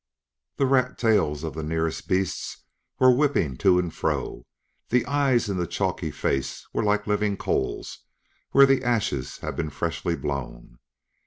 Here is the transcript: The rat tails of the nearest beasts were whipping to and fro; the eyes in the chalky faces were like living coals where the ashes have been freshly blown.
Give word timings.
The 0.55 0.65
rat 0.65 0.97
tails 0.97 1.43
of 1.43 1.53
the 1.53 1.61
nearest 1.61 2.07
beasts 2.07 2.63
were 2.97 3.15
whipping 3.15 3.55
to 3.57 3.77
and 3.77 3.93
fro; 3.93 4.47
the 4.89 5.05
eyes 5.05 5.47
in 5.47 5.57
the 5.57 5.67
chalky 5.67 6.09
faces 6.09 6.67
were 6.73 6.81
like 6.81 7.05
living 7.05 7.37
coals 7.37 7.99
where 8.49 8.65
the 8.65 8.83
ashes 8.83 9.37
have 9.41 9.55
been 9.55 9.69
freshly 9.69 10.15
blown. 10.15 10.79